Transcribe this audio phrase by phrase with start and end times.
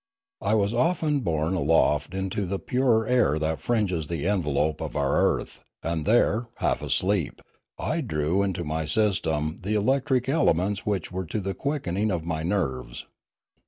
[0.41, 5.15] I was often borne aloft into the purer air that fringes the envelope of our
[5.21, 7.39] earth, and there, half asleep,
[7.77, 12.25] I drew into my sys tem the electric elements which went to the quickening of
[12.25, 13.05] my nerves.